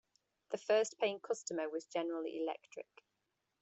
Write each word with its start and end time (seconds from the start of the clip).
The 0.49 0.57
first 0.57 0.97
paying 0.97 1.19
customer 1.19 1.69
was 1.69 1.85
General 1.85 2.23
Electric. 2.25 2.87